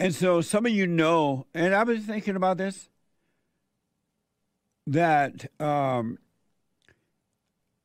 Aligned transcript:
And 0.00 0.14
so 0.14 0.40
some 0.40 0.64
of 0.64 0.72
you 0.72 0.86
know, 0.86 1.46
and 1.52 1.74
I've 1.74 1.86
been 1.86 2.00
thinking 2.00 2.34
about 2.34 2.56
this, 2.56 2.88
that 4.86 5.50
um, 5.60 6.16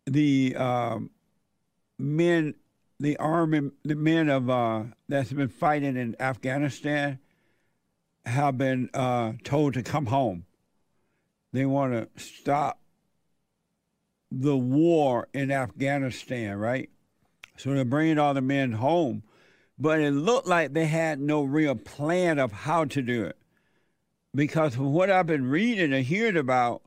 the 0.05 0.55
um, 0.55 1.09
men, 1.99 2.55
the 3.01 3.17
army, 3.17 3.70
the 3.83 3.96
men 3.96 4.29
of 4.29 4.49
uh, 4.49 4.83
that's 5.09 5.33
been 5.33 5.49
fighting 5.49 5.97
in 5.97 6.15
Afghanistan 6.17 7.20
have 8.25 8.57
been 8.57 8.89
uh, 8.93 9.34
told 9.43 9.73
to 9.73 9.84
come 9.84 10.05
home. 10.05 10.45
They 11.52 11.66
want 11.66 11.91
to 11.91 12.23
stop 12.23 12.79
the 14.32 14.55
war 14.55 15.27
in 15.34 15.52
Afghanistan, 15.52 16.55
right? 16.57 16.89
So 17.57 17.73
they're 17.73 17.84
bringing 17.84 18.20
all 18.20 18.34
the 18.34 18.41
men 18.41 18.71
home. 18.71 19.23
But 19.78 20.00
it 20.00 20.12
looked 20.12 20.48
like 20.48 20.73
they 20.73 20.86
had 20.86 21.20
no 21.20 21.44
real 21.44 21.75
plan 21.75 22.39
of 22.39 22.52
how 22.52 22.86
to 22.86 23.02
do 23.02 23.24
it. 23.24 23.38
Because 24.33 24.78
what 24.78 25.10
I've 25.10 25.28
been 25.28 25.50
reading 25.50 25.93
and 25.93 26.06
hearing 26.06 26.38
about, 26.38 26.82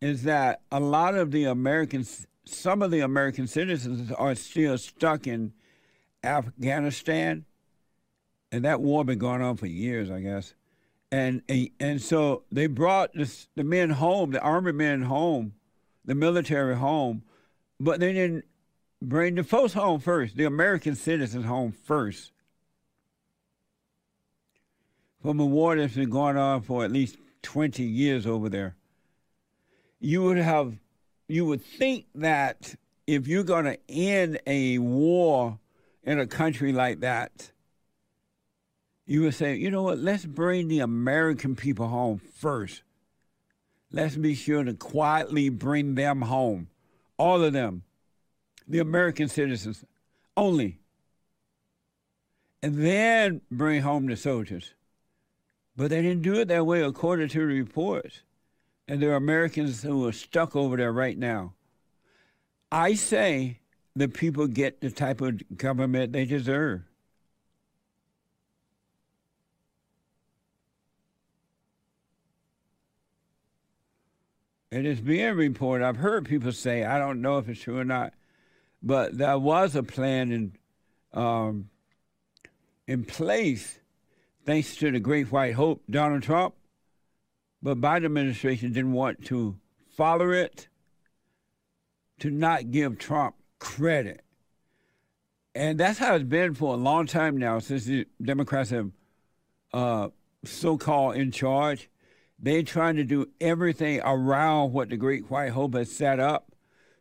is 0.00 0.22
that 0.24 0.60
a 0.70 0.80
lot 0.80 1.14
of 1.14 1.32
the 1.32 1.44
Americans, 1.44 2.26
some 2.44 2.82
of 2.82 2.90
the 2.90 3.00
American 3.00 3.46
citizens 3.46 4.12
are 4.12 4.34
still 4.34 4.78
stuck 4.78 5.26
in 5.26 5.52
Afghanistan. 6.22 7.44
And 8.50 8.64
that 8.64 8.80
war 8.80 9.04
been 9.04 9.18
going 9.18 9.42
on 9.42 9.56
for 9.56 9.66
years, 9.66 10.10
I 10.10 10.20
guess. 10.20 10.54
And 11.10 11.42
and 11.80 12.02
so 12.02 12.44
they 12.52 12.66
brought 12.66 13.14
this, 13.14 13.48
the 13.56 13.64
men 13.64 13.90
home, 13.90 14.30
the 14.30 14.40
army 14.40 14.72
men 14.72 15.02
home, 15.02 15.54
the 16.04 16.14
military 16.14 16.76
home, 16.76 17.22
but 17.80 17.98
they 18.00 18.12
didn't 18.12 18.44
bring 19.00 19.36
the 19.36 19.44
folks 19.44 19.72
home 19.72 20.00
first, 20.00 20.36
the 20.36 20.44
American 20.44 20.94
citizens 20.94 21.44
home 21.44 21.72
first. 21.72 22.32
From 25.22 25.40
a 25.40 25.46
war 25.46 25.76
that's 25.76 25.94
been 25.94 26.10
going 26.10 26.36
on 26.36 26.62
for 26.62 26.84
at 26.84 26.92
least 26.92 27.16
20 27.42 27.82
years 27.82 28.26
over 28.26 28.48
there. 28.48 28.76
You 30.00 30.22
would 30.22 30.38
have, 30.38 30.74
you 31.26 31.44
would 31.46 31.64
think 31.64 32.06
that 32.14 32.74
if 33.06 33.26
you're 33.26 33.42
going 33.42 33.64
to 33.64 33.78
end 33.88 34.40
a 34.46 34.78
war 34.78 35.58
in 36.04 36.20
a 36.20 36.26
country 36.26 36.72
like 36.72 37.00
that, 37.00 37.50
you 39.06 39.22
would 39.22 39.34
say, 39.34 39.56
you 39.56 39.70
know 39.70 39.82
what, 39.82 39.98
let's 39.98 40.24
bring 40.24 40.68
the 40.68 40.80
American 40.80 41.56
people 41.56 41.88
home 41.88 42.18
first. 42.18 42.82
Let's 43.90 44.16
be 44.16 44.34
sure 44.34 44.62
to 44.62 44.74
quietly 44.74 45.48
bring 45.48 45.94
them 45.94 46.22
home, 46.22 46.68
all 47.16 47.42
of 47.42 47.54
them 47.54 47.82
the 48.68 48.78
American 48.78 49.28
citizens 49.28 49.84
only, 50.36 50.78
and 52.62 52.84
then 52.84 53.40
bring 53.50 53.82
home 53.82 54.06
the 54.06 54.16
soldiers. 54.16 54.74
But 55.76 55.90
they 55.90 56.02
didn't 56.02 56.22
do 56.22 56.34
it 56.34 56.48
that 56.48 56.66
way 56.66 56.82
according 56.82 57.28
to 57.28 57.38
the 57.38 57.46
reports. 57.46 58.22
And 58.86 59.00
there 59.02 59.12
are 59.12 59.16
Americans 59.16 59.82
who 59.82 60.06
are 60.06 60.12
stuck 60.12 60.56
over 60.56 60.76
there 60.76 60.92
right 60.92 61.16
now. 61.16 61.54
I 62.72 62.94
say 62.94 63.60
the 63.94 64.08
people 64.08 64.46
get 64.46 64.80
the 64.80 64.90
type 64.90 65.20
of 65.20 65.40
government 65.56 66.12
they 66.12 66.24
deserve. 66.24 66.82
And 74.70 74.86
It 74.86 74.90
is 74.90 75.00
being 75.00 75.34
reported. 75.34 75.84
I've 75.84 75.96
heard 75.96 76.26
people 76.26 76.52
say, 76.52 76.84
I 76.84 76.98
don't 76.98 77.22
know 77.22 77.38
if 77.38 77.48
it's 77.48 77.60
true 77.60 77.78
or 77.78 77.84
not, 77.84 78.12
but 78.82 79.18
there 79.18 79.38
was 79.38 79.74
a 79.74 79.82
plan 79.82 80.32
in 80.32 80.52
um, 81.12 81.70
in 82.86 83.04
place, 83.04 83.78
thanks 84.44 84.76
to 84.76 84.90
the 84.90 85.00
Great 85.00 85.30
White 85.30 85.54
Hope, 85.54 85.82
Donald 85.90 86.22
Trump. 86.22 86.54
But 87.62 87.80
Biden 87.80 88.06
administration 88.06 88.72
didn't 88.72 88.92
want 88.92 89.24
to 89.26 89.56
follow 89.96 90.30
it, 90.30 90.68
to 92.20 92.30
not 92.30 92.70
give 92.70 92.98
Trump 92.98 93.34
credit. 93.58 94.22
And 95.54 95.78
that's 95.78 95.98
how 95.98 96.14
it's 96.14 96.24
been 96.24 96.54
for 96.54 96.74
a 96.74 96.76
long 96.76 97.06
time 97.06 97.36
now, 97.36 97.58
since 97.58 97.84
the 97.84 98.06
Democrats 98.22 98.70
have 98.70 98.90
uh, 99.72 100.08
so-called 100.44 101.16
in 101.16 101.32
charge. 101.32 101.90
They're 102.38 102.62
trying 102.62 102.96
to 102.96 103.04
do 103.04 103.28
everything 103.40 104.00
around 104.04 104.72
what 104.72 104.88
the 104.88 104.96
Great 104.96 105.28
White 105.28 105.50
Hope 105.50 105.74
has 105.74 105.90
set 105.90 106.20
up 106.20 106.52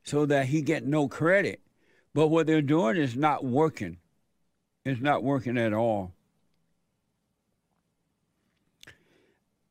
so 0.03 0.25
that 0.25 0.47
he 0.47 0.61
get 0.61 0.85
no 0.85 1.07
credit. 1.07 1.61
But 2.17 2.29
what 2.29 2.47
they're 2.47 2.63
doing 2.63 2.97
is 2.97 3.15
not 3.15 3.45
working. 3.45 3.97
It's 4.83 4.99
not 4.99 5.23
working 5.23 5.55
at 5.55 5.71
all. 5.71 6.13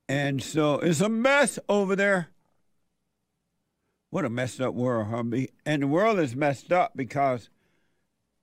And 0.09 0.41
so 0.41 0.75
it's 0.75 1.01
a 1.01 1.09
mess 1.09 1.59
over 1.69 1.97
there. 1.97 2.29
What 4.11 4.25
a 4.25 4.31
messed 4.31 4.61
up 4.61 4.75
world, 4.75 5.09
huh? 5.09 5.25
And 5.65 5.83
the 5.83 5.89
world 5.89 6.21
is 6.21 6.37
messed 6.37 6.71
up 6.71 6.93
because 6.95 7.51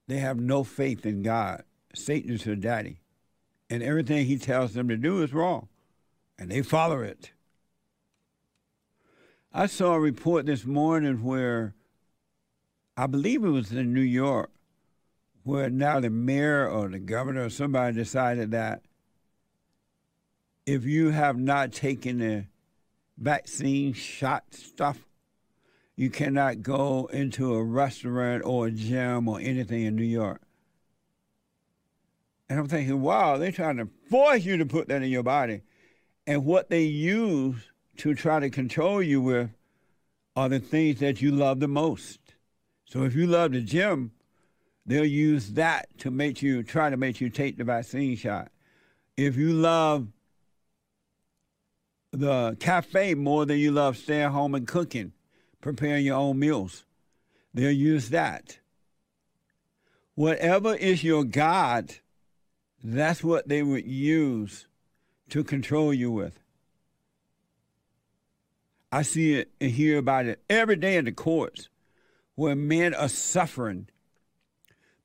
they 0.10 0.18
have 0.18 0.38
no 0.38 0.66
faith 0.66 1.06
in 1.06 1.22
God. 1.24 1.64
Satan 1.96 2.34
is 2.34 2.44
their 2.44 2.58
daddy. 2.58 3.00
And 3.70 3.82
everything 3.82 4.26
he 4.26 4.38
tells 4.38 4.74
them 4.74 4.90
to 4.90 4.98
do 4.98 5.24
is 5.24 5.32
wrong. 5.32 5.70
And 6.38 6.52
they 6.52 6.62
follow 6.62 7.00
it. 7.00 7.32
I 9.54 9.66
saw 9.68 9.94
a 9.94 10.00
report 10.02 10.46
this 10.46 10.66
morning 10.66 11.24
where 11.24 11.74
I 12.96 13.08
believe 13.08 13.44
it 13.44 13.50
was 13.50 13.72
in 13.72 13.94
New 13.94 14.02
York, 14.02 14.52
where 15.44 15.70
now 15.70 16.00
the 16.00 16.10
mayor 16.10 16.68
or 16.70 16.90
the 16.90 17.00
governor 17.00 17.46
or 17.46 17.50
somebody 17.50 17.96
decided 17.96 18.52
that 18.52 18.84
if 20.66 20.86
you 20.86 21.10
have 21.10 21.38
not 21.38 21.72
taken 21.72 22.20
the 22.20 22.46
vaccine 23.18 23.94
shot 23.94 24.44
stuff, 24.54 25.06
you 25.96 26.10
cannot 26.10 26.62
go 26.62 27.10
into 27.12 27.54
a 27.54 27.64
restaurant 27.64 28.44
or 28.46 28.68
a 28.68 28.72
gym 28.72 29.28
or 29.28 29.40
anything 29.40 29.84
in 29.84 29.96
New 29.96 30.04
York. 30.04 30.42
And 32.50 32.60
I'm 32.60 32.68
thinking, 32.68 33.02
wow, 33.02 33.38
they're 33.38 33.52
trying 33.52 33.78
to 33.78 33.90
force 34.10 34.44
you 34.44 34.58
to 34.58 34.66
put 34.66 34.88
that 34.88 35.02
in 35.02 35.10
your 35.10 35.24
body. 35.24 35.62
And 36.28 36.46
what 36.46 36.70
they 36.70 36.84
use 36.84 37.58
to 37.98 38.14
try 38.14 38.40
to 38.40 38.50
control 38.50 39.02
you 39.02 39.22
with 39.22 39.50
are 40.36 40.50
the 40.50 40.60
things 40.60 41.00
that 41.00 41.22
you 41.22 41.32
love 41.32 41.60
the 41.60 41.68
most. 41.68 42.20
So 42.86 43.04
if 43.04 43.16
you 43.16 43.28
love 43.28 43.54
the 43.54 43.62
gym, 43.62 44.12
they'll 44.86 45.06
use 45.06 45.54
that 45.54 45.98
to 46.00 46.12
make 46.12 46.42
you 46.42 46.64
try 46.64 46.90
to 46.90 46.98
make 46.98 47.22
you 47.22 47.30
take 47.30 47.58
the 47.58 47.64
vaccine 47.64 48.16
shot. 48.16 48.52
If 49.18 49.36
you 49.38 49.54
love 49.54 50.08
the 52.12 52.56
cafe 52.60 53.16
more 53.16 53.46
than 53.46 53.58
you 53.58 53.72
love 53.72 53.98
staying 53.98 54.30
home 54.30 54.56
and 54.56 54.68
cooking, 54.68 55.14
preparing 55.62 56.06
your 56.06 56.18
own 56.18 56.40
meals, 56.40 56.86
they'll 57.54 57.72
use 57.72 58.10
that. 58.10 58.60
Whatever 60.16 60.76
is 60.76 61.04
your 61.04 61.24
God, 61.24 61.96
that's 62.84 63.24
what 63.24 63.48
they 63.48 63.64
would 63.64 63.88
use 63.88 64.68
to 65.30 65.44
control 65.44 65.94
you 65.94 66.12
with. 66.12 66.40
I 68.92 69.02
see 69.02 69.34
it 69.34 69.52
and 69.60 69.72
hear 69.72 69.98
about 69.98 70.28
it 70.28 70.44
every 70.50 70.76
day 70.76 70.98
in 70.98 71.06
the 71.06 71.12
courts 71.12 71.70
where 72.36 72.56
men 72.56 72.94
are 72.94 73.10
suffering 73.10 73.88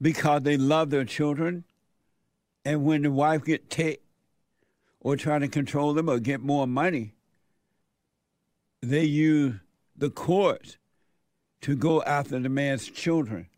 because 0.00 0.42
they 0.42 0.56
love 0.56 0.90
their 0.90 1.04
children, 1.04 1.64
and 2.64 2.84
when 2.84 3.02
the 3.02 3.10
wife 3.10 3.44
get 3.44 3.70
ticked 3.70 4.04
or 5.00 5.16
try 5.16 5.38
to 5.38 5.48
control 5.48 5.94
them 5.94 6.08
or 6.08 6.18
get 6.18 6.40
more 6.40 6.66
money, 6.66 7.14
they 8.80 9.04
use 9.04 9.54
the 9.96 10.10
courts 10.10 10.78
to 11.60 11.74
go 11.74 12.02
after 12.02 12.38
the 12.38 12.48
man's 12.48 12.86
children 12.88 13.48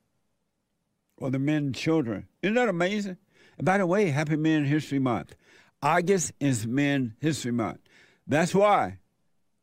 or 1.18 1.30
the 1.30 1.38
men's 1.38 1.78
children. 1.78 2.26
Isn't 2.42 2.54
that 2.54 2.68
amazing? 2.68 3.18
And 3.58 3.66
by 3.66 3.78
the 3.78 3.86
way, 3.86 4.06
Happy 4.06 4.36
Men 4.36 4.64
History 4.64 4.98
Month. 4.98 5.34
August 5.82 6.32
is 6.40 6.66
Men 6.66 7.14
History 7.20 7.52
Month. 7.52 7.80
That's 8.26 8.54
why 8.54 8.98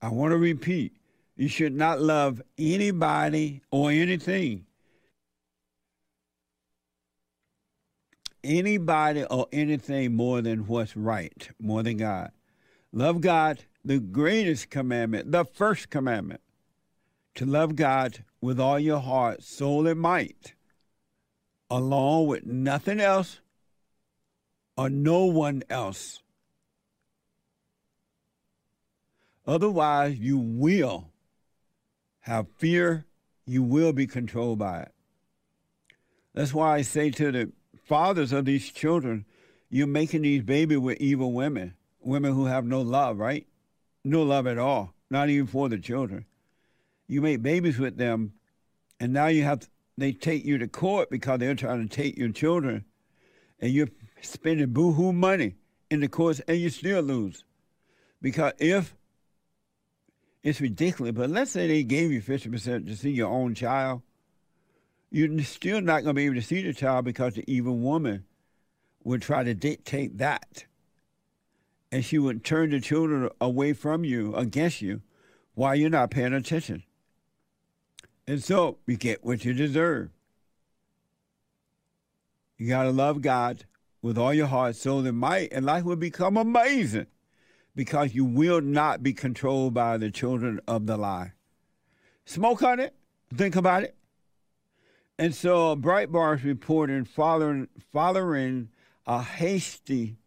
I 0.02 0.10
want 0.10 0.32
to 0.32 0.38
repeat 0.38 0.94
you 1.38 1.48
should 1.48 1.76
not 1.76 2.02
love 2.02 2.42
anybody 2.58 3.62
or 3.70 3.92
anything. 3.92 4.66
Anybody 8.44 9.24
or 9.26 9.48
anything 9.52 10.16
more 10.16 10.42
than 10.42 10.66
what's 10.66 10.98
right, 10.98 11.50
more 11.60 11.84
than 11.84 11.98
God. 11.98 12.32
Love 12.92 13.22
God, 13.22 13.66
the 13.86 14.00
greatest 14.00 14.72
commandment, 14.72 15.32
the 15.32 15.46
first 15.46 15.92
commandment. 15.92 16.42
To 17.36 17.46
love 17.46 17.76
God 17.76 18.24
with 18.42 18.60
all 18.60 18.80
your 18.80 19.00
heart, 19.00 19.44
soul, 19.44 19.86
and 19.86 20.00
might, 20.00 20.56
along 21.70 22.26
with 22.26 22.48
nothing 22.48 23.00
else 23.00 23.42
or 24.76 24.90
no 24.90 25.26
one 25.26 25.62
else. 25.70 26.24
Otherwise, 29.46 30.18
you 30.18 30.40
will 30.40 31.12
have 32.28 32.46
fear, 32.58 33.06
you 33.46 33.64
will 33.64 33.94
be 33.94 34.06
controlled 34.06 34.60
by 34.60 34.82
it. 34.82 34.92
That's 36.34 36.54
why 36.54 36.76
I 36.76 36.82
say 36.82 37.10
to 37.12 37.32
the 37.32 37.52
fathers 37.86 38.34
of 38.34 38.44
these 38.44 38.70
children, 38.70 39.26
you're 39.70 39.88
making 39.88 40.24
these 40.24 40.44
babies 40.44 40.78
with 40.78 41.00
evil 41.00 41.32
women, 41.32 41.76
women 42.02 42.34
who 42.34 42.46
have 42.46 42.66
no 42.66 42.82
love, 42.82 43.18
right? 43.18 43.48
No 44.04 44.24
love 44.24 44.46
at 44.46 44.58
all, 44.58 44.94
not 45.10 45.30
even 45.30 45.48
for 45.48 45.70
the 45.70 45.78
children. 45.78 46.26
You 47.08 47.22
make 47.22 47.42
babies 47.42 47.80
with 47.80 47.96
them, 47.96 48.34
and 49.00 49.14
now 49.14 49.28
you 49.28 49.44
have 49.44 49.68
they 49.98 50.12
take 50.12 50.44
you 50.44 50.58
to 50.58 50.68
court 50.68 51.10
because 51.10 51.40
they're 51.40 51.56
trying 51.56 51.88
to 51.88 51.96
take 51.96 52.18
your 52.18 52.30
children, 52.30 52.84
and 53.62 53.72
you're 53.72 53.90
spending 54.22 54.74
boohoo 54.74 55.14
money 55.14 55.56
in 55.90 56.02
the 56.02 56.10
courts, 56.10 56.42
and 56.46 56.58
you 56.58 56.70
still 56.70 57.02
lose. 57.02 57.46
Because 58.22 58.52
if 58.60 58.97
it's 60.48 60.62
ridiculous, 60.62 61.12
but 61.12 61.30
let's 61.30 61.52
say 61.52 61.68
they 61.68 61.84
gave 61.84 62.10
you 62.10 62.22
50% 62.22 62.88
to 62.88 62.96
see 62.96 63.12
your 63.12 63.30
own 63.30 63.54
child, 63.54 64.02
you're 65.12 65.44
still 65.44 65.82
not 65.82 66.04
going 66.04 66.16
to 66.16 66.20
be 66.22 66.24
able 66.24 66.36
to 66.36 66.42
see 66.42 66.62
the 66.62 66.72
child 66.72 67.04
because 67.04 67.34
the 67.34 67.44
evil 67.52 67.76
woman 67.76 68.24
would 69.04 69.22
try 69.22 69.44
to 69.44 69.54
dictate 69.54 70.20
that. 70.20 70.64
And 71.92 72.06
she 72.06 72.18
would 72.18 72.46
turn 72.46 72.70
the 72.70 72.80
children 72.80 73.30
away 73.42 73.74
from 73.74 74.06
you, 74.06 74.34
against 74.36 74.82
you, 74.82 75.02
while 75.54 75.76
you're 75.76 75.90
not 75.90 76.12
paying 76.12 76.34
attention. 76.34 76.84
And 78.26 78.42
so 78.42 78.78
you 78.86 78.96
get 78.96 79.26
what 79.26 79.44
you 79.44 79.54
deserve. 79.54 80.12
You 82.58 82.70
got 82.70 82.84
to 82.84 82.92
love 82.92 83.22
God 83.22 83.66
with 84.02 84.18
all 84.18 84.34
your 84.34 84.48
heart, 84.48 84.78
soul, 84.78 85.06
and 85.06 85.18
might, 85.18 85.52
and 85.52 85.66
life 85.66 85.84
will 85.84 85.98
become 85.98 86.38
amazing 86.38 87.08
because 87.78 88.16
you 88.16 88.26
will 88.26 88.60
not 88.60 89.04
be 89.04 89.14
controlled 89.14 89.72
by 89.72 89.98
the 89.98 90.10
children 90.10 90.60
of 90.68 90.88
the 90.88 90.98
lie. 90.98 91.32
Smoke 92.26 92.64
on 92.64 92.80
it, 92.80 92.96
think 93.32 93.56
about 93.56 93.84
it. 93.84 93.96
And 95.20 95.34
so 95.34 95.76
Breitbart's 95.76 96.44
reporting 96.44 97.06
following, 97.06 97.68
following 97.94 98.70
a 99.06 99.22
hasty 99.22 100.18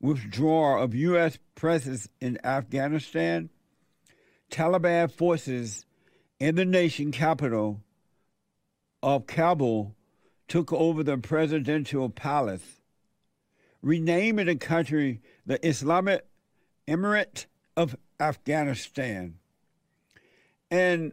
withdrawal 0.00 0.82
of 0.82 0.92
U.S. 0.92 1.38
presence 1.54 2.08
in 2.20 2.36
Afghanistan, 2.44 3.48
Taliban 4.50 5.08
forces 5.08 5.86
in 6.40 6.56
the 6.56 6.64
nation 6.64 7.12
capital 7.12 7.80
of 9.04 9.28
Kabul 9.28 9.94
took 10.48 10.72
over 10.72 11.04
the 11.04 11.16
presidential 11.16 12.10
palace, 12.10 12.80
renaming 13.82 14.46
the 14.46 14.56
country 14.56 15.20
the 15.46 15.64
Islamic 15.64 16.24
Emirate 16.88 17.46
of 17.76 17.94
Afghanistan. 18.18 19.34
And 20.70 21.12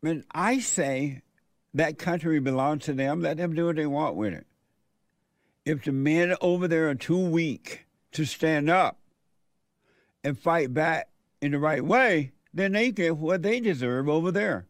when 0.00 0.24
I 0.32 0.58
say 0.58 1.22
that 1.74 1.98
country 1.98 2.40
belongs 2.40 2.84
to 2.86 2.94
them, 2.94 3.20
let 3.20 3.36
them 3.36 3.54
do 3.54 3.66
what 3.66 3.76
they 3.76 3.86
want 3.86 4.16
with 4.16 4.32
it. 4.32 4.46
If 5.64 5.84
the 5.84 5.92
men 5.92 6.34
over 6.40 6.66
there 6.66 6.88
are 6.88 6.94
too 6.94 7.18
weak 7.18 7.86
to 8.12 8.24
stand 8.24 8.70
up 8.70 8.98
and 10.24 10.38
fight 10.38 10.72
back 10.72 11.08
in 11.42 11.52
the 11.52 11.58
right 11.58 11.84
way, 11.84 12.32
then 12.52 12.72
they 12.72 12.90
get 12.90 13.18
what 13.18 13.42
they 13.42 13.60
deserve 13.60 14.08
over 14.08 14.32
there. 14.32 14.66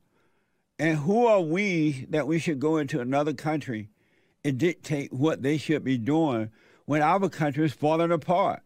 And 0.79 0.99
who 0.99 1.26
are 1.26 1.41
we 1.41 2.06
that 2.11 2.26
we 2.26 2.38
should 2.38 2.58
go 2.58 2.76
into 2.76 3.00
another 3.00 3.32
country 3.32 3.91
and 4.44 4.58
dictate 4.58 5.12
what 5.12 5.43
they 5.43 5.56
should 5.56 5.85
be 5.85 5.99
doing 5.99 6.50
when 6.90 7.02
our 7.02 7.28
country 7.28 7.64
is 7.64 7.72
falling 7.72 8.10
apart? 8.10 8.64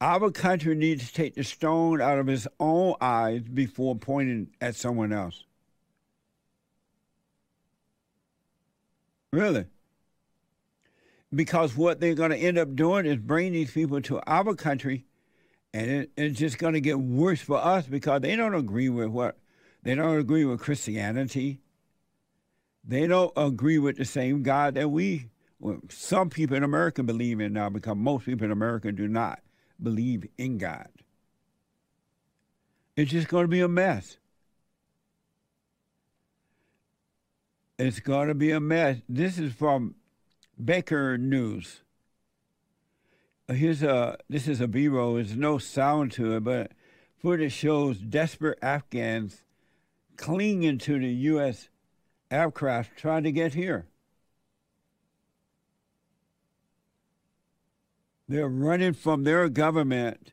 Our 0.00 0.32
country 0.32 0.74
needs 0.74 1.06
to 1.06 1.14
take 1.14 1.36
the 1.36 1.44
stone 1.44 2.00
out 2.00 2.18
of 2.18 2.28
its 2.28 2.48
own 2.58 2.96
eyes 3.00 3.42
before 3.42 3.94
pointing 3.94 4.48
at 4.60 4.74
someone 4.74 5.12
else. 5.12 5.44
Really. 9.32 9.66
Because 11.32 11.76
what 11.76 12.00
they're 12.00 12.14
going 12.14 12.32
to 12.32 12.36
end 12.36 12.58
up 12.58 12.74
doing 12.74 13.06
is 13.06 13.18
bring 13.18 13.52
these 13.52 13.70
people 13.70 14.00
to 14.00 14.20
our 14.26 14.56
country, 14.56 15.04
and 15.72 15.88
it, 15.88 16.10
it's 16.16 16.40
just 16.40 16.58
going 16.58 16.74
to 16.74 16.80
get 16.80 16.98
worse 16.98 17.42
for 17.42 17.58
us 17.58 17.86
because 17.86 18.22
they 18.22 18.34
don't 18.34 18.56
agree 18.56 18.88
with 18.88 19.10
what 19.10 19.38
they 19.84 19.94
don't 19.94 20.18
agree 20.18 20.44
with 20.44 20.58
Christianity. 20.58 21.60
They 22.82 23.06
don't 23.06 23.32
agree 23.36 23.78
with 23.78 23.98
the 23.98 24.04
same 24.04 24.42
God 24.42 24.74
that 24.74 24.90
we, 24.90 25.28
some 25.90 26.30
people 26.30 26.56
in 26.56 26.62
America 26.62 27.02
believe 27.02 27.40
in 27.40 27.52
now, 27.52 27.68
because 27.68 27.96
most 27.96 28.26
people 28.26 28.44
in 28.44 28.50
America 28.50 28.92
do 28.92 29.08
not 29.08 29.40
believe 29.82 30.26
in 30.38 30.58
God. 30.58 30.88
It's 32.96 33.10
just 33.10 33.28
going 33.28 33.44
to 33.44 33.48
be 33.48 33.60
a 33.60 33.68
mess. 33.68 34.18
It's 37.78 38.00
going 38.00 38.28
to 38.28 38.34
be 38.34 38.50
a 38.50 38.60
mess. 38.60 38.98
This 39.08 39.38
is 39.38 39.54
from 39.54 39.94
Baker 40.62 41.16
News. 41.16 41.82
Here's 43.48 43.82
a 43.82 44.18
this 44.28 44.46
is 44.46 44.60
a 44.60 44.68
B-roll. 44.68 45.14
There's 45.14 45.34
no 45.34 45.58
sound 45.58 46.12
to 46.12 46.36
it, 46.36 46.44
but 46.44 46.72
footage 47.16 47.52
shows 47.52 47.98
desperate 47.98 48.58
Afghans 48.62 49.44
clinging 50.16 50.78
to 50.78 50.98
the 50.98 51.08
U.S. 51.08 51.70
aircraft 52.30 52.96
trying 52.98 53.24
to 53.24 53.32
get 53.32 53.54
here. 53.54 53.86
They're 58.30 58.48
running 58.48 58.92
from 58.92 59.24
their 59.24 59.48
government, 59.48 60.32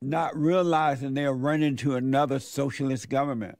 not 0.00 0.36
realizing 0.36 1.14
they're 1.14 1.32
running 1.32 1.74
to 1.78 1.96
another 1.96 2.38
socialist 2.38 3.08
government. 3.08 3.58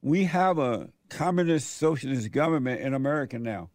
We 0.00 0.26
have 0.26 0.60
a 0.60 0.90
communist 1.08 1.76
socialist 1.76 2.30
government 2.30 2.80
in 2.80 2.94
America 2.94 3.40
now. 3.40 3.70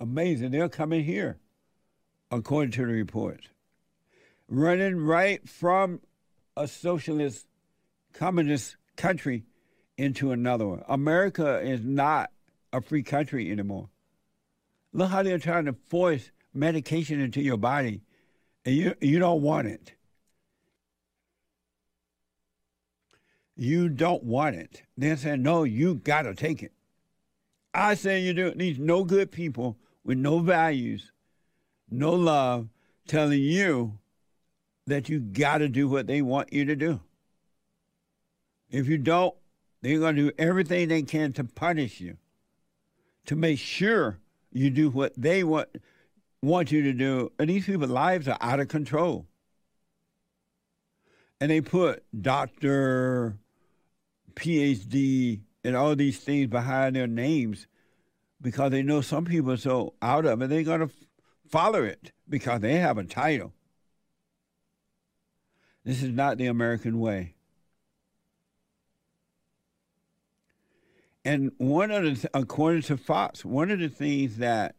Amazing. 0.00 0.52
They're 0.52 0.70
coming 0.70 1.04
here, 1.04 1.38
according 2.30 2.70
to 2.72 2.86
the 2.86 2.92
report. 2.94 3.48
Running 4.48 4.96
right 4.96 5.46
from 5.46 6.00
a 6.56 6.66
socialist, 6.66 7.46
communist 8.14 8.76
country 8.96 9.44
into 9.98 10.32
another 10.32 10.66
one. 10.66 10.82
America 10.88 11.60
is 11.60 11.84
not 11.84 12.30
a 12.72 12.80
free 12.80 13.02
country 13.02 13.50
anymore. 13.50 13.90
Look 14.92 15.10
how 15.10 15.22
they're 15.22 15.38
trying 15.38 15.66
to 15.66 15.72
force 15.72 16.30
medication 16.54 17.20
into 17.20 17.40
your 17.42 17.56
body, 17.56 18.02
and 18.64 18.74
you 18.74 18.94
you 19.00 19.18
don't 19.18 19.42
want 19.42 19.68
it. 19.68 19.92
You 23.56 23.88
don't 23.88 24.22
want 24.22 24.54
it. 24.54 24.82
They're 24.96 25.16
saying, 25.16 25.42
no, 25.42 25.64
you 25.64 25.96
got 25.96 26.22
to 26.22 26.34
take 26.34 26.62
it. 26.62 26.72
I 27.74 27.94
say 27.94 28.20
you 28.20 28.32
do. 28.32 28.52
These 28.52 28.78
no 28.78 29.02
good 29.04 29.32
people 29.32 29.76
with 30.04 30.16
no 30.16 30.38
values, 30.38 31.10
no 31.90 32.12
love, 32.12 32.68
telling 33.08 33.40
you 33.40 33.98
that 34.86 35.08
you 35.08 35.18
got 35.18 35.58
to 35.58 35.68
do 35.68 35.88
what 35.88 36.06
they 36.06 36.22
want 36.22 36.52
you 36.52 36.64
to 36.66 36.76
do. 36.76 37.00
If 38.70 38.88
you 38.88 38.96
don't, 38.96 39.34
they're 39.82 39.98
going 39.98 40.16
to 40.16 40.30
do 40.30 40.32
everything 40.38 40.88
they 40.88 41.02
can 41.02 41.32
to 41.34 41.44
punish 41.44 42.00
you, 42.00 42.16
to 43.26 43.34
make 43.36 43.58
sure 43.58 44.18
you 44.52 44.70
do 44.70 44.90
what 44.90 45.12
they 45.16 45.44
want 45.44 45.68
want 46.42 46.70
you 46.70 46.82
to 46.82 46.92
do, 46.92 47.32
and 47.38 47.50
these 47.50 47.66
people's 47.66 47.90
lives 47.90 48.28
are 48.28 48.38
out 48.40 48.60
of 48.60 48.68
control. 48.68 49.26
And 51.40 51.50
they 51.50 51.60
put 51.60 52.04
doctor, 52.20 53.38
PhD, 54.34 55.40
and 55.64 55.76
all 55.76 55.94
these 55.96 56.18
things 56.18 56.48
behind 56.48 56.96
their 56.96 57.06
names 57.06 57.66
because 58.40 58.70
they 58.70 58.82
know 58.82 59.00
some 59.00 59.24
people 59.24 59.52
are 59.52 59.56
so 59.56 59.94
out 60.00 60.24
of 60.24 60.42
it, 60.42 60.48
they're 60.48 60.62
going 60.62 60.80
to 60.80 60.90
follow 61.48 61.82
it 61.82 62.12
because 62.28 62.60
they 62.60 62.76
have 62.76 62.98
a 62.98 63.04
title. 63.04 63.52
This 65.84 66.02
is 66.02 66.10
not 66.10 66.38
the 66.38 66.46
American 66.46 67.00
way. 67.00 67.34
And 71.24 71.52
one 71.58 71.90
of 71.90 72.04
the, 72.04 72.30
according 72.32 72.82
to 72.82 72.96
Fox, 72.96 73.44
one 73.44 73.70
of 73.70 73.78
the 73.78 73.88
things 73.88 74.38
that 74.38 74.74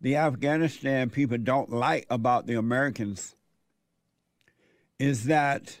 the 0.00 0.16
Afghanistan 0.16 1.10
people 1.10 1.38
don't 1.38 1.70
like 1.70 2.06
about 2.10 2.46
the 2.46 2.54
Americans 2.54 3.34
is 4.98 5.24
that 5.24 5.80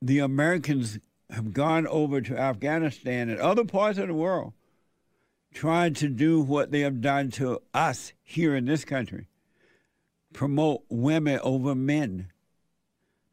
the 0.00 0.18
Americans 0.18 0.98
have 1.30 1.52
gone 1.52 1.86
over 1.86 2.20
to 2.20 2.36
Afghanistan 2.36 3.28
and 3.28 3.38
other 3.38 3.64
parts 3.64 3.98
of 3.98 4.08
the 4.08 4.14
world 4.14 4.52
trying 5.52 5.94
to 5.94 6.08
do 6.08 6.40
what 6.40 6.70
they 6.70 6.80
have 6.80 7.00
done 7.00 7.30
to 7.30 7.60
us 7.74 8.12
here 8.22 8.56
in 8.56 8.64
this 8.64 8.84
country 8.84 9.26
promote 10.32 10.82
women 10.88 11.38
over 11.42 11.74
men, 11.74 12.28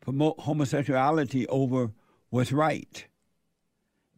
promote 0.02 0.40
homosexuality 0.42 1.48
over 1.48 1.92
what's 2.30 2.52
right. 2.52 3.08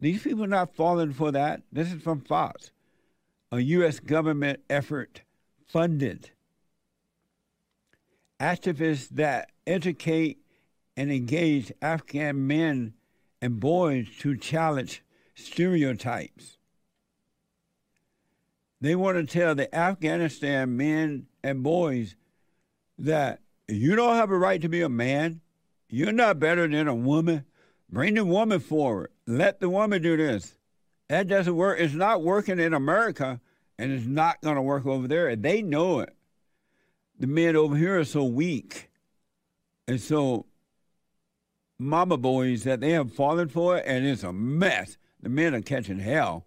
These 0.02 0.24
people 0.24 0.42
are 0.42 0.48
not 0.48 0.74
falling 0.74 1.12
for 1.12 1.30
that. 1.30 1.62
This 1.70 1.92
is 1.92 2.02
from 2.02 2.22
Fox, 2.22 2.72
a 3.52 3.60
U.S. 3.60 4.00
government 4.00 4.58
effort 4.68 5.22
funded. 5.68 6.30
Activists 8.40 9.10
that 9.10 9.52
educate 9.64 10.38
and 10.96 11.12
engage 11.12 11.70
Afghan 11.80 12.48
men 12.48 12.94
and 13.40 13.60
boys 13.60 14.08
to 14.18 14.36
challenge 14.36 15.04
stereotypes. 15.36 16.58
They 18.80 18.96
want 18.96 19.18
to 19.18 19.24
tell 19.24 19.54
the 19.54 19.72
Afghanistan 19.72 20.76
men 20.76 21.28
and 21.44 21.62
boys 21.62 22.16
that 22.98 23.38
you 23.68 23.94
don't 23.94 24.16
have 24.16 24.32
a 24.32 24.36
right 24.36 24.60
to 24.62 24.68
be 24.68 24.82
a 24.82 24.88
man. 24.88 25.42
You're 25.88 26.10
not 26.10 26.40
better 26.40 26.66
than 26.66 26.88
a 26.88 26.94
woman. 26.94 27.44
Bring 27.92 28.14
the 28.14 28.24
woman 28.24 28.58
forward. 28.58 29.10
Let 29.26 29.60
the 29.60 29.68
woman 29.68 30.00
do 30.00 30.16
this. 30.16 30.56
That 31.08 31.28
doesn't 31.28 31.54
work. 31.54 31.78
It's 31.78 31.92
not 31.92 32.22
working 32.22 32.58
in 32.58 32.72
America, 32.72 33.38
and 33.78 33.92
it's 33.92 34.06
not 34.06 34.40
going 34.40 34.56
to 34.56 34.62
work 34.62 34.86
over 34.86 35.06
there. 35.06 35.36
They 35.36 35.60
know 35.60 36.00
it. 36.00 36.16
The 37.18 37.26
men 37.26 37.54
over 37.54 37.76
here 37.76 38.00
are 38.00 38.04
so 38.04 38.24
weak 38.24 38.90
and 39.86 40.00
so 40.00 40.46
mama 41.78 42.16
boys 42.16 42.64
that 42.64 42.80
they 42.80 42.92
have 42.92 43.12
fallen 43.12 43.48
for 43.48 43.76
it, 43.76 43.84
and 43.86 44.06
it's 44.06 44.22
a 44.22 44.32
mess. 44.32 44.96
The 45.20 45.28
men 45.28 45.54
are 45.54 45.60
catching 45.60 45.98
hell. 45.98 46.46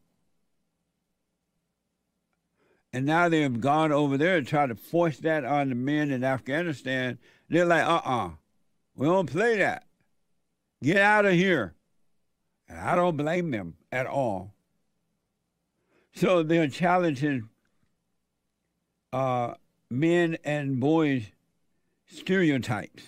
And 2.91 3.05
now 3.05 3.29
they 3.29 3.41
have 3.41 3.61
gone 3.61 3.91
over 3.91 4.17
there 4.17 4.37
and 4.37 4.47
tried 4.47 4.69
to 4.69 4.75
force 4.75 5.17
that 5.19 5.45
on 5.45 5.69
the 5.69 5.75
men 5.75 6.11
in 6.11 6.23
Afghanistan. 6.23 7.19
They're 7.49 7.65
like, 7.65 7.85
uh 7.85 8.01
uh-uh, 8.03 8.25
uh, 8.25 8.29
we 8.95 9.05
don't 9.05 9.29
play 9.29 9.57
that. 9.57 9.83
Get 10.85 10.97
out 10.97 11.25
of 11.25 11.33
here. 11.33 11.73
And 12.69 12.77
I 12.77 12.93
don't 12.93 13.17
blame 13.17 13.49
them 13.49 13.73
at 13.91 14.05
all. 14.05 14.53
So 16.13 16.43
they're 16.43 16.67
challenging 16.67 17.49
uh, 19.11 19.55
men 19.89 20.37
and 20.43 20.79
boys 20.79 21.31
stereotypes. 22.05 23.01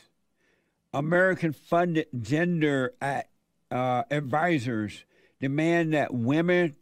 American 0.91 1.53
funded 1.53 2.07
gender 2.19 2.95
uh, 2.99 3.21
advisors 3.69 5.05
demand 5.39 5.93
that 5.93 6.11
women 6.11 6.75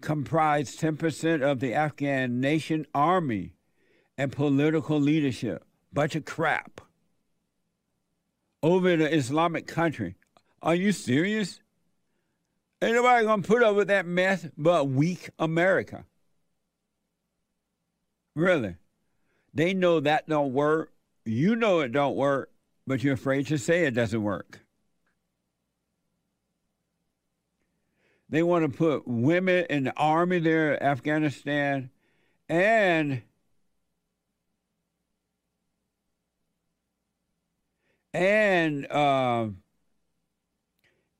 comprise 0.00 0.76
10% 0.76 1.42
of 1.42 1.60
the 1.60 1.72
Afghan 1.72 2.40
nation 2.40 2.84
army 2.92 3.54
and 4.18 4.32
political 4.32 5.00
leadership. 5.00 5.64
Bunch 5.92 6.16
of 6.16 6.24
crap. 6.24 6.80
Over 8.60 8.90
an 8.90 9.02
Islamic 9.02 9.68
country. 9.68 10.16
Are 10.62 10.74
you 10.74 10.92
serious? 10.92 11.60
Ain't 12.80 12.94
nobody 12.94 13.24
gonna 13.26 13.42
put 13.42 13.62
up 13.62 13.76
with 13.76 13.88
that 13.88 14.06
mess 14.06 14.46
but 14.56 14.88
weak 14.88 15.30
America. 15.38 16.04
Really. 18.34 18.76
They 19.54 19.74
know 19.74 20.00
that 20.00 20.28
don't 20.28 20.52
work. 20.52 20.92
You 21.24 21.56
know 21.56 21.80
it 21.80 21.92
don't 21.92 22.16
work 22.16 22.52
but 22.86 23.02
you're 23.02 23.14
afraid 23.14 23.46
to 23.48 23.58
say 23.58 23.84
it 23.84 23.94
doesn't 23.94 24.22
work. 24.22 24.60
They 28.28 28.42
want 28.42 28.70
to 28.70 28.76
put 28.76 29.06
women 29.06 29.66
in 29.68 29.84
the 29.84 29.96
army 29.96 30.38
there, 30.38 30.82
Afghanistan, 30.82 31.90
and 32.48 33.22
and 38.14 38.90
uh, 38.90 39.48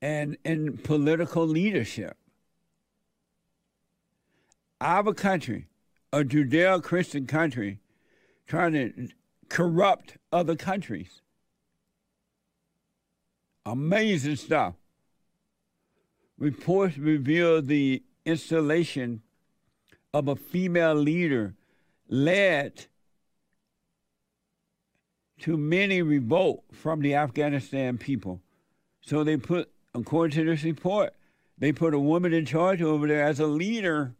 and 0.02 0.37
in 0.44 0.76
political 0.78 1.47
leadership. 1.47 2.16
Our 4.80 5.14
country, 5.14 5.68
a 6.12 6.25
Judeo-Christian 6.25 7.28
country, 7.28 7.78
trying 8.49 8.73
to 8.73 9.09
corrupt 9.49 10.18
other 10.32 10.56
countries. 10.56 11.23
Amazing 13.64 14.37
stuff. 14.37 14.75
Reports 16.37 16.99
reveal 16.99 17.62
the 17.62 18.02
installation 18.26 19.23
of 20.12 20.26
a 20.26 20.35
female 20.35 20.97
leader 20.97 21.54
led 22.09 22.87
to 25.38 25.56
many 25.56 26.02
revolt 26.02 26.64
from 26.73 27.00
the 27.00 27.14
Afghanistan 27.14 27.99
people. 27.99 28.40
So 29.00 29.23
they 29.23 29.37
put, 29.37 29.71
according 29.94 30.37
to 30.37 30.44
this 30.44 30.64
report, 30.64 31.14
they 31.58 31.72
put 31.72 31.94
a 31.94 31.99
woman 31.99 32.32
in 32.32 32.44
charge 32.44 32.82
over 32.82 33.06
there 33.06 33.25
as 33.25 33.40
a 33.40 33.46
leader. 33.46 34.14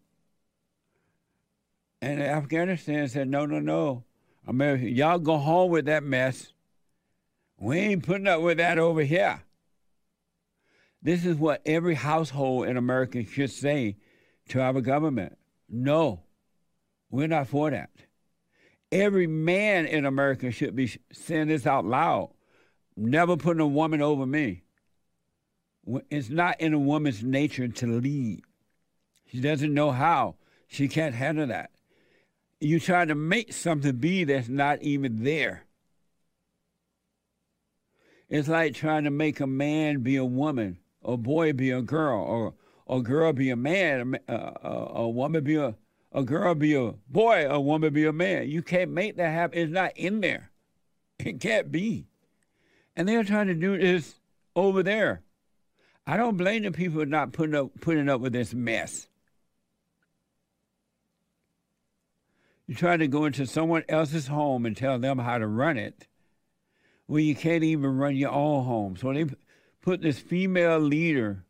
And 2.01 2.23
Afghanistan 2.23 3.09
said, 3.09 3.29
no, 3.29 3.47
no, 3.47 3.61
no. 3.61 4.05
America, 4.47 4.89
y'all 4.89 5.19
go 5.19 5.39
home 5.39 5.71
with 5.71 5.87
that 5.87 6.03
mess. 6.03 6.53
We 7.59 7.79
ain't 7.79 8.05
putting 8.05 8.27
up 8.27 8.43
with 8.43 8.59
that 8.59 8.79
over 8.79 9.03
here. 9.03 9.43
This 11.01 11.25
is 11.25 11.37
what 11.37 11.63
every 11.65 11.95
household 11.95 12.67
in 12.67 12.77
America 12.77 13.25
should 13.25 13.51
say 13.51 13.97
to 14.49 14.61
our 14.61 14.81
government. 14.81 15.37
No, 15.69 16.23
we're 17.11 17.29
not 17.29 17.49
for 17.49 17.71
that. 17.71 17.91
Every 18.91 19.27
man 19.27 19.87
in 19.87 20.05
America 20.05 20.51
should 20.51 20.77
be 20.77 20.93
saying 21.13 21.49
this 21.49 21.67
out 21.67 21.85
loud. 21.85 22.31
Never 22.97 23.37
putting 23.37 23.61
a 23.61 23.67
woman 23.67 24.03
over 24.03 24.27
me. 24.27 24.62
It's 26.11 26.31
not 26.31 26.61
in 26.61 26.73
a 26.73 26.79
woman's 26.79 27.23
nature 27.23 27.69
to 27.69 27.87
lead. 27.87 28.43
She 29.27 29.41
doesn't 29.41 29.75
know 29.75 29.91
how. 29.91 30.37
She 30.69 30.89
can't 30.89 31.15
handle 31.15 31.47
that. 31.49 31.71
You 32.61 32.79
try 32.79 33.05
to 33.05 33.15
make 33.15 33.53
something 33.53 33.97
be 33.97 34.25
that's 34.25 34.49
not 34.49 34.83
even 34.83 35.25
there. 35.25 35.65
It's 38.29 38.49
like 38.49 38.75
trying 38.75 39.05
to 39.05 39.11
make 39.11 39.41
a 39.41 39.47
man 39.47 40.01
be 40.01 40.17
a 40.17 40.25
woman, 40.25 40.79
a 41.05 41.17
boy 41.17 41.53
be 41.53 41.71
a 41.71 41.83
girl, 41.83 42.23
or 42.23 42.55
a 42.89 43.03
girl 43.03 43.33
be 43.33 43.51
a 43.51 43.57
man, 43.57 44.19
a, 44.29 44.33
a, 44.33 44.91
a 44.95 45.09
woman 45.09 45.45
be 45.45 45.57
a, 45.57 45.75
a 46.13 46.23
girl 46.23 46.55
be 46.55 46.75
a 46.75 46.93
boy, 47.09 47.47
a 47.47 47.61
woman 47.61 47.93
be 47.93 48.07
a 48.07 48.13
man. 48.13 48.49
You 48.49 48.63
can't 48.63 48.91
make 48.91 49.17
that 49.17 49.33
happen. 49.33 49.59
It's 49.59 49.73
not 49.73 49.97
in 49.97 50.21
there. 50.21 50.51
It 51.19 51.41
can't 51.41 51.71
be. 51.71 52.07
And 52.97 53.09
they're 53.09 53.25
trying 53.25 53.49
to 53.49 53.55
do 53.55 53.77
this 53.77 54.15
over 54.57 54.83
there. 54.83 55.23
I 56.07 56.17
don't 56.17 56.37
blame 56.37 56.63
the 56.63 56.73
people 56.73 57.01
for 57.01 57.07
not 57.07 57.33
putting 57.33 57.55
up 57.55 57.71
putting 57.81 58.09
up 58.09 58.21
with 58.21 58.33
this 58.33 58.53
mess. 58.53 59.09
You 62.67 62.75
try 62.75 62.97
to 62.97 63.07
go 63.07 63.25
into 63.27 63.47
someone 63.47 63.85
else's 63.89 64.27
home 64.27 64.67
and 64.67 64.77
tell 64.77 64.99
them 64.99 65.19
how 65.19 65.39
to 65.39 65.47
run 65.47 65.77
it 65.77 66.07
where 67.07 67.21
you 67.21 67.35
can't 67.35 67.65
even 67.65 67.99
run 67.99 68.17
your 68.17 68.31
own 68.31 68.65
home. 68.65 68.97
So 68.97 69.13
they 69.13 69.27
put 69.83 70.01
this 70.01 70.19
female 70.19 70.79
leader 70.79 71.45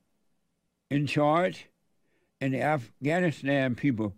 in 0.91 1.07
charge, 1.07 1.69
and 2.41 2.53
the 2.53 2.63
Afghanistan 2.63 3.75
people 3.75 4.15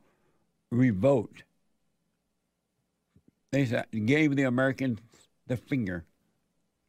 revolt. 0.71 1.43
They 3.51 3.67
gave 4.07 4.35
the 4.35 4.45
Americans 4.45 5.01
the 5.47 5.57
finger. 5.57 6.05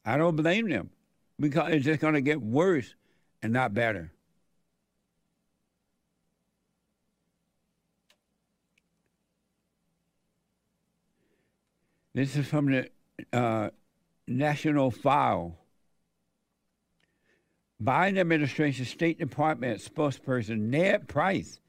I 0.06 0.18
don't 0.18 0.36
blame 0.36 0.70
them 0.70 0.90
because 1.40 1.74
it's 1.74 1.86
just 1.86 2.00
going 2.00 2.14
to 2.14 2.22
get 2.22 2.42
worse 2.42 2.96
and 3.46 3.54
not 3.54 3.75
better. 3.75 4.12
This 12.16 12.36
is 12.36 12.48
from 12.48 12.72
the 12.72 12.90
uh, 13.32 13.70
national 14.28 14.90
file. 14.90 15.60
Biden 17.80 18.18
administration 18.18 18.86
State 18.86 19.20
Department 19.20 19.80
spokesperson 19.80 20.62
Ned 20.62 21.08
Price 21.08 21.60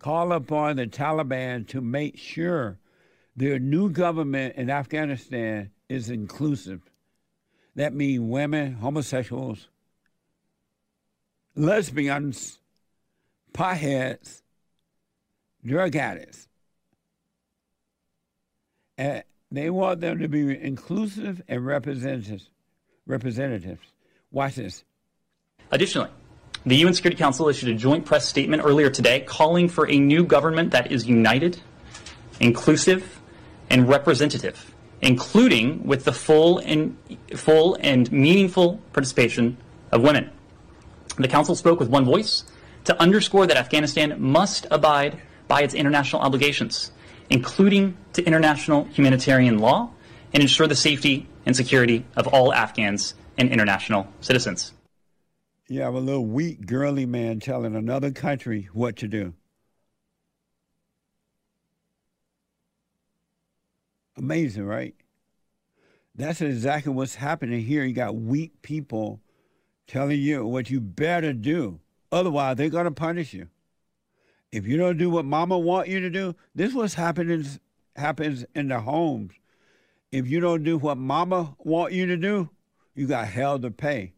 called 0.00 0.32
upon 0.32 0.76
the 0.76 0.88
Taliban 0.88 1.68
to 1.68 1.80
make 1.80 2.18
sure 2.18 2.80
their 3.36 3.60
new 3.60 3.88
government 3.88 4.56
in 4.56 4.68
Afghanistan 4.68 5.70
is 5.88 6.10
inclusive. 6.10 6.80
That 7.76 7.94
means 7.94 8.20
women, 8.20 8.72
homosexuals, 8.72 9.68
lesbians, 11.60 12.58
potheads, 13.52 14.42
drug 15.64 15.94
addicts. 15.94 16.48
And 18.96 19.22
they 19.50 19.70
want 19.70 20.00
them 20.00 20.18
to 20.20 20.28
be 20.28 20.58
inclusive 20.60 21.42
and 21.48 21.64
representatives. 21.64 22.50
Representatives. 23.06 23.86
Watch 24.30 24.56
this. 24.56 24.84
Additionally, 25.70 26.10
the 26.64 26.76
UN 26.76 26.94
Security 26.94 27.18
Council 27.18 27.48
issued 27.48 27.70
a 27.70 27.74
joint 27.74 28.04
press 28.04 28.28
statement 28.28 28.62
earlier 28.64 28.90
today 28.90 29.20
calling 29.20 29.68
for 29.68 29.88
a 29.88 29.98
new 29.98 30.24
government 30.24 30.72
that 30.72 30.92
is 30.92 31.06
united, 31.06 31.60
inclusive, 32.38 33.20
and 33.70 33.88
representative, 33.88 34.74
including 35.00 35.84
with 35.86 36.04
the 36.04 36.12
full 36.12 36.58
and 36.58 36.96
full 37.34 37.76
and 37.80 38.10
meaningful 38.12 38.78
participation 38.92 39.56
of 39.90 40.02
women. 40.02 40.30
The 41.20 41.28
council 41.28 41.54
spoke 41.54 41.78
with 41.80 41.88
one 41.88 42.04
voice 42.04 42.44
to 42.84 43.00
underscore 43.00 43.46
that 43.46 43.56
Afghanistan 43.56 44.16
must 44.20 44.66
abide 44.70 45.20
by 45.48 45.62
its 45.62 45.74
international 45.74 46.22
obligations 46.22 46.92
including 47.30 47.96
to 48.12 48.24
international 48.24 48.84
humanitarian 48.86 49.58
law, 49.58 49.90
and 50.34 50.42
ensure 50.42 50.66
the 50.66 50.76
safety 50.76 51.28
and 51.46 51.56
security 51.56 52.04
of 52.16 52.26
all 52.28 52.52
Afghans 52.52 53.14
and 53.38 53.50
international 53.50 54.06
citizens. 54.20 54.72
You 55.68 55.80
have 55.82 55.94
a 55.94 56.00
little 56.00 56.26
weak, 56.26 56.66
girly 56.66 57.06
man 57.06 57.40
telling 57.40 57.74
another 57.74 58.10
country 58.10 58.68
what 58.72 58.96
to 58.96 59.08
do. 59.08 59.34
Amazing, 64.16 64.64
right? 64.64 64.94
That's 66.14 66.40
exactly 66.40 66.92
what's 66.92 67.14
happening 67.14 67.64
here. 67.64 67.84
You 67.84 67.94
got 67.94 68.14
weak 68.14 68.60
people 68.62 69.20
telling 69.90 70.20
you 70.20 70.46
what 70.46 70.70
you 70.70 70.80
better 70.80 71.32
do. 71.32 71.80
Otherwise, 72.12 72.56
they're 72.56 72.70
going 72.70 72.84
to 72.84 72.90
punish 72.92 73.34
you. 73.34 73.48
If 74.52 74.66
you 74.66 74.76
don't 74.76 74.98
do 74.98 75.10
what 75.10 75.24
mama 75.24 75.58
want 75.58 75.88
you 75.88 76.00
to 76.00 76.10
do, 76.10 76.36
this 76.54 76.72
was 76.74 76.94
happening 76.94 77.44
happens 77.96 78.44
in 78.54 78.68
the 78.68 78.80
homes. 78.80 79.32
If 80.12 80.28
you 80.28 80.40
don't 80.40 80.62
do 80.62 80.78
what 80.78 80.96
mama 80.96 81.54
want 81.58 81.92
you 81.92 82.06
to 82.06 82.16
do, 82.16 82.50
you 82.94 83.06
got 83.06 83.28
hell 83.28 83.58
to 83.58 83.70
pay. 83.70 84.14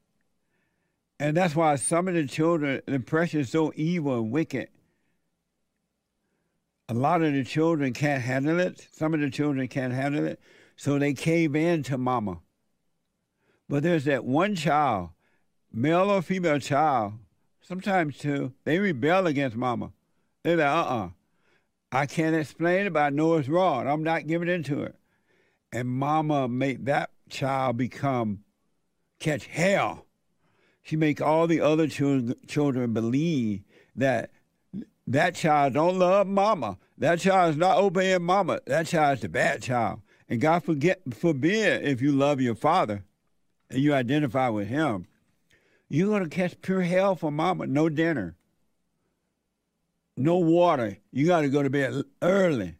And 1.19 1.37
that's 1.37 1.55
why 1.55 1.77
some 1.77 2.09
of 2.09 2.15
the 2.15 2.27
children, 2.27 2.83
the 2.87 3.01
pressure 3.01 3.41
is 3.41 3.51
so 3.51 3.73
evil 3.75 4.19
and 4.19 4.31
wicked. 4.31 4.69
A 6.89 6.95
lot 6.95 7.23
of 7.23 7.33
the 7.33 7.45
children 7.45 7.93
can't 7.93 8.23
handle 8.23 8.61
it. 8.61 8.89
Some 8.93 9.15
of 9.15 9.21
the 9.21 9.31
children 9.31 9.69
can't 9.69 9.93
handle 9.93 10.27
it. 10.27 10.41
So 10.77 10.99
they 10.99 11.15
cave 11.15 11.57
in 11.57 11.83
to 11.85 11.97
mama. 11.97 12.41
But 13.69 13.83
there's 13.83 14.05
that 14.05 14.25
one 14.25 14.55
child, 14.55 15.11
male 15.73 16.11
or 16.11 16.23
female 16.23 16.59
child, 16.59 17.15
sometimes 17.61 18.19
too, 18.19 18.53
they 18.65 18.79
rebel 18.79 19.27
against 19.27 19.57
mama. 19.57 19.93
They're 20.43 20.57
like, 20.57 20.67
uh 20.67 20.83
uh 20.83 21.09
I 21.91 22.07
can't 22.07 22.35
explain 22.35 22.87
it, 22.87 22.93
but 22.93 23.03
I 23.03 23.11
know 23.11 23.35
it's 23.35 23.49
wrong. 23.49 23.87
I'm 23.87 24.03
not 24.03 24.27
giving 24.27 24.49
into 24.49 24.83
it. 24.83 24.97
And 25.73 25.89
mama 25.89 26.49
make 26.49 26.85
that 26.87 27.11
child 27.29 27.77
become, 27.77 28.45
catch 29.19 29.47
hell. 29.47 30.07
She 30.83 30.97
make 30.97 31.21
all 31.21 31.47
the 31.47 31.61
other 31.61 31.87
children, 31.87 32.35
children 32.47 32.93
believe 32.93 33.63
that 33.95 34.31
that 35.07 35.35
child 35.35 35.75
don't 35.75 35.99
love 35.99 36.27
mama. 36.27 36.79
That 36.97 37.21
child 37.21 37.51
is 37.51 37.57
not 37.57 37.79
obeying 37.79 38.23
mama. 38.23 38.61
That 38.67 38.87
child 38.87 39.19
is 39.19 39.23
the 39.23 39.29
bad 39.29 39.63
child. 39.63 40.01
And 40.29 40.41
God 40.41 40.65
forget, 40.65 41.03
forbid 41.13 41.85
if 41.85 42.01
you 42.01 42.13
love 42.13 42.41
your 42.41 42.55
father 42.55 43.05
and 43.69 43.81
you 43.81 43.93
identify 43.93 44.49
with 44.49 44.69
him, 44.69 45.07
you're 45.93 46.09
going 46.09 46.25
to 46.25 46.35
catch 46.35 46.59
pure 46.63 46.81
hell 46.81 47.15
for 47.15 47.31
mama. 47.31 47.67
No 47.67 47.91
dinner, 47.91 48.35
no 50.17 50.39
water. 50.39 50.97
You 51.13 51.27
got 51.27 51.43
to 51.43 51.51
go 51.51 51.63
to 51.63 51.69
bed 51.69 52.03
early. 52.23 52.77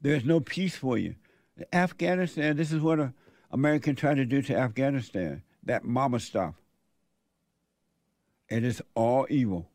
There's 0.00 0.24
no 0.24 0.40
peace 0.40 0.74
for 0.74 0.96
you. 0.96 1.16
Afghanistan, 1.70 2.56
this 2.56 2.72
is 2.72 2.80
what 2.80 2.98
a 2.98 3.12
American 3.50 3.94
tried 3.94 4.16
to 4.16 4.24
do 4.24 4.40
to 4.40 4.56
Afghanistan, 4.56 5.42
that 5.64 5.84
mama 5.84 6.18
stuff. 6.18 6.54
It 8.48 8.64
is 8.64 8.80
all 8.94 9.26
evil. 9.28 9.68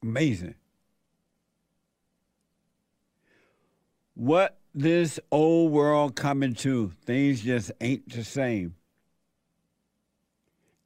Amazing. 0.00 0.54
What 4.14 4.56
this 4.76 5.18
old 5.32 5.72
world 5.72 6.14
coming 6.14 6.52
to, 6.52 6.92
things 7.06 7.40
just 7.40 7.72
ain't 7.80 8.10
the 8.10 8.22
same. 8.22 8.74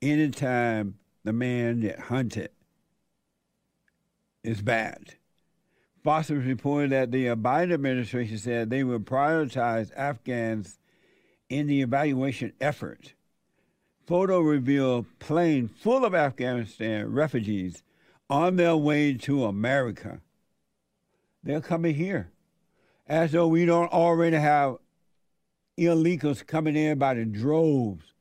Anytime 0.01 0.95
the 1.25 1.33
man 1.33 1.81
that 1.81 1.99
hunted 1.99 2.51
is 4.45 4.63
bad. 4.63 5.15
Fox 6.05 6.31
reported 6.31 6.93
that 6.93 7.11
the 7.11 7.27
Biden 7.27 7.75
administration 7.75 8.39
said 8.39 8.71
they 8.71 8.85
would 8.85 9.05
prioritize 9.05 9.91
Afghans 9.97 10.79
in 11.49 11.67
the 11.67 11.83
evaluation 11.83 12.53
effort. 12.61 13.15
Photo 14.07 14.39
reveal 14.41 15.05
plane 15.19 15.69
full 15.69 16.05
of 16.05 16.15
Afghanistan 16.15 17.13
refugees 17.13 17.83
on 18.31 18.55
their 18.55 18.77
way 18.77 19.15
to 19.15 19.45
America. 19.45 20.21
They're 21.43 21.61
coming 21.61 21.97
here 21.97 22.31
as 23.11 23.33
though 23.33 23.49
we 23.49 23.67
don't 23.67 23.93
already 23.93 24.37
have 24.37 24.77
illegals 25.77 26.47
coming 26.47 26.77
in 26.77 26.97
by 26.97 27.13
the 27.13 27.25
droves. 27.25 28.15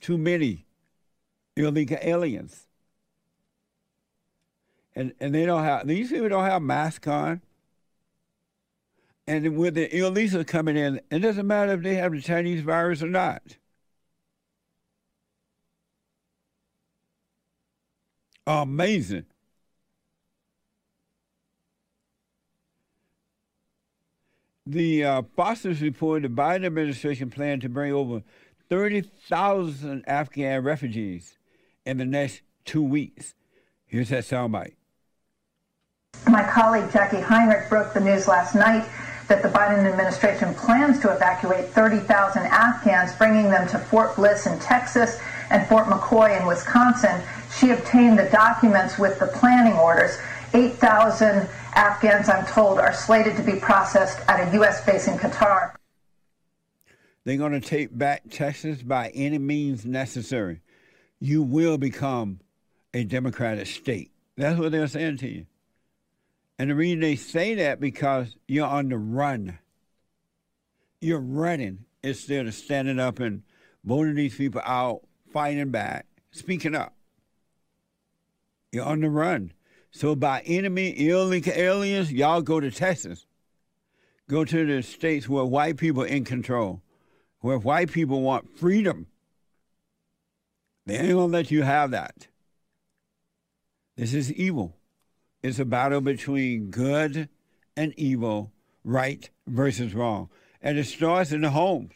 Too 0.00 0.18
many 0.18 0.66
illegal 1.56 1.98
aliens. 2.02 2.66
And 4.96 5.14
and 5.20 5.32
they 5.32 5.46
don't 5.46 5.62
have 5.62 5.86
these 5.86 6.10
people 6.10 6.28
don't 6.28 6.44
have 6.44 6.60
masks 6.60 7.06
on. 7.06 7.40
And 9.28 9.56
with 9.56 9.74
the 9.74 9.88
illegals 9.88 10.44
coming 10.48 10.76
in, 10.76 11.00
it 11.12 11.20
doesn't 11.20 11.46
matter 11.46 11.72
if 11.74 11.82
they 11.82 11.94
have 11.94 12.10
the 12.10 12.20
Chinese 12.20 12.62
virus 12.62 13.04
or 13.04 13.08
not. 13.08 13.42
Amazing. 18.44 19.26
The 24.66 25.04
uh, 25.04 25.22
Boston's 25.22 25.80
reported 25.80 26.30
the 26.30 26.42
Biden 26.42 26.66
administration 26.66 27.30
planned 27.30 27.62
to 27.62 27.68
bring 27.68 27.92
over 27.92 28.22
30,000 28.68 30.04
Afghan 30.06 30.62
refugees 30.62 31.38
in 31.86 31.96
the 31.96 32.04
next 32.04 32.42
two 32.64 32.82
weeks. 32.82 33.34
Here's 33.86 34.10
that 34.10 34.24
soundbite. 34.24 34.74
My 36.28 36.44
colleague 36.44 36.90
Jacqui 36.90 37.22
Heinrich 37.22 37.68
broke 37.68 37.94
the 37.94 38.00
news 38.00 38.28
last 38.28 38.54
night 38.54 38.86
that 39.28 39.42
the 39.42 39.48
Biden 39.48 39.90
administration 39.90 40.54
plans 40.54 41.00
to 41.00 41.12
evacuate 41.14 41.66
30,000 41.68 42.42
Afghans, 42.46 43.14
bringing 43.14 43.48
them 43.48 43.66
to 43.68 43.78
Fort 43.78 44.14
Bliss 44.16 44.46
in 44.46 44.58
Texas 44.58 45.18
and 45.50 45.66
Fort 45.68 45.86
McCoy 45.86 46.38
in 46.38 46.46
Wisconsin. 46.46 47.22
She 47.58 47.70
obtained 47.70 48.18
the 48.18 48.28
documents 48.30 48.98
with 48.98 49.18
the 49.18 49.26
planning 49.26 49.74
orders. 49.74 50.18
8,000 50.54 51.48
Afghans, 51.74 52.28
I'm 52.28 52.46
told, 52.46 52.78
are 52.78 52.92
slated 52.92 53.36
to 53.36 53.42
be 53.42 53.60
processed 53.60 54.18
at 54.28 54.48
a 54.48 54.52
U.S. 54.54 54.84
base 54.84 55.08
in 55.08 55.16
Qatar. 55.18 55.74
They're 57.24 57.36
going 57.36 57.52
to 57.52 57.60
take 57.60 57.96
back 57.96 58.22
Texas 58.30 58.82
by 58.82 59.10
any 59.10 59.38
means 59.38 59.84
necessary. 59.84 60.62
You 61.20 61.42
will 61.42 61.78
become 61.78 62.40
a 62.94 63.04
Democratic 63.04 63.66
state. 63.66 64.10
That's 64.36 64.58
what 64.58 64.72
they're 64.72 64.86
saying 64.86 65.18
to 65.18 65.28
you. 65.28 65.46
And 66.58 66.70
the 66.70 66.74
reason 66.74 67.00
they 67.00 67.16
say 67.16 67.54
that 67.54 67.80
because 67.80 68.36
you're 68.48 68.66
on 68.66 68.88
the 68.88 68.98
run. 68.98 69.58
You're 71.00 71.20
running 71.20 71.86
instead 72.02 72.46
of 72.46 72.54
standing 72.54 72.98
up 72.98 73.18
and 73.20 73.42
voting 73.84 74.14
these 74.14 74.36
people 74.36 74.60
out, 74.64 75.00
fighting 75.32 75.70
back, 75.70 76.06
speaking 76.32 76.74
up. 76.74 76.94
You're 78.72 78.84
on 78.84 79.00
the 79.00 79.10
run. 79.10 79.52
So 79.90 80.14
by 80.14 80.40
enemy 80.40 80.94
aliens, 81.08 82.12
y'all 82.12 82.42
go 82.42 82.60
to 82.60 82.70
Texas. 82.70 83.26
Go 84.28 84.44
to 84.44 84.64
the 84.64 84.82
states 84.82 85.28
where 85.28 85.44
white 85.44 85.76
people 85.76 86.04
are 86.04 86.06
in 86.06 86.24
control, 86.24 86.82
where 87.40 87.58
white 87.58 87.90
people 87.90 88.22
want 88.22 88.56
freedom. 88.58 89.08
They 90.86 90.96
ain't 90.96 91.10
gonna 91.10 91.26
let 91.26 91.50
you 91.50 91.62
have 91.62 91.90
that. 91.90 92.28
This 93.96 94.14
is 94.14 94.32
evil. 94.32 94.76
It's 95.42 95.58
a 95.58 95.64
battle 95.64 96.00
between 96.00 96.70
good 96.70 97.28
and 97.76 97.92
evil, 97.96 98.52
right 98.84 99.28
versus 99.46 99.94
wrong. 99.94 100.28
And 100.62 100.78
it 100.78 100.84
starts 100.84 101.32
in 101.32 101.40
the 101.40 101.50
homes. 101.50 101.94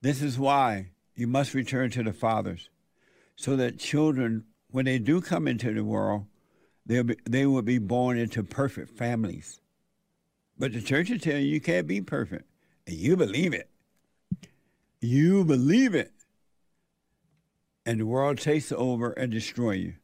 This 0.00 0.20
is 0.20 0.38
why 0.38 0.90
you 1.14 1.26
must 1.26 1.54
return 1.54 1.90
to 1.90 2.02
the 2.02 2.12
fathers 2.12 2.68
so 3.36 3.56
that 3.56 3.78
children, 3.78 4.44
when 4.70 4.84
they 4.84 4.98
do 4.98 5.20
come 5.20 5.48
into 5.48 5.72
the 5.72 5.84
world, 5.84 6.26
they'll 6.86 7.04
be, 7.04 7.16
they 7.28 7.46
will 7.46 7.62
be 7.62 7.78
born 7.78 8.18
into 8.18 8.42
perfect 8.42 8.96
families. 8.96 9.60
But 10.58 10.72
the 10.72 10.80
church 10.80 11.10
will 11.10 11.18
tell 11.18 11.38
you 11.38 11.46
you 11.46 11.60
can't 11.60 11.86
be 11.86 12.00
perfect, 12.00 12.48
and 12.86 12.96
you 12.96 13.16
believe 13.16 13.52
it. 13.52 13.68
You 15.00 15.44
believe 15.44 15.94
it. 15.94 16.12
And 17.84 18.00
the 18.00 18.06
world 18.06 18.38
takes 18.38 18.72
over 18.72 19.10
and 19.12 19.30
destroy 19.30 19.72
you. 19.72 19.94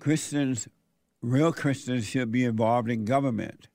Christians, 0.00 0.68
real 1.20 1.52
Christians, 1.52 2.06
should 2.06 2.32
be 2.32 2.44
involved 2.44 2.90
in 2.90 3.04
government. 3.04 3.68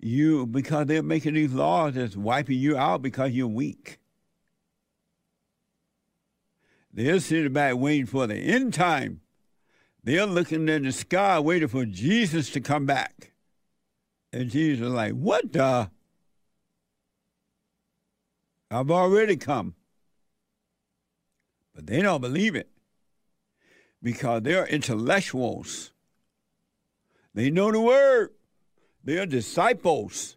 You, 0.00 0.46
because 0.46 0.86
they're 0.86 1.02
making 1.02 1.34
these 1.34 1.52
laws 1.52 1.94
that's 1.94 2.16
wiping 2.16 2.58
you 2.58 2.76
out 2.76 3.02
because 3.02 3.32
you're 3.32 3.48
weak. 3.48 3.98
They're 6.98 7.20
sitting 7.20 7.52
back 7.52 7.76
waiting 7.76 8.06
for 8.06 8.26
the 8.26 8.34
end 8.34 8.74
time. 8.74 9.20
They're 10.02 10.26
looking 10.26 10.68
in 10.68 10.82
the 10.82 10.90
sky 10.90 11.38
waiting 11.38 11.68
for 11.68 11.84
Jesus 11.86 12.50
to 12.50 12.60
come 12.60 12.86
back. 12.86 13.30
And 14.32 14.50
Jesus 14.50 14.84
is 14.84 14.92
like, 14.92 15.12
What 15.12 15.52
the? 15.52 15.92
I've 18.68 18.90
already 18.90 19.36
come. 19.36 19.76
But 21.72 21.86
they 21.86 22.02
don't 22.02 22.20
believe 22.20 22.56
it 22.56 22.68
because 24.02 24.42
they're 24.42 24.66
intellectuals. 24.66 25.92
They 27.32 27.48
know 27.48 27.70
the 27.70 27.80
word, 27.80 28.30
They 29.04 29.18
are 29.18 29.26
disciples. 29.26 30.36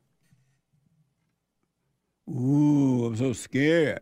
Ooh, 2.30 3.06
I'm 3.06 3.16
so 3.16 3.34
scared. 3.34 4.02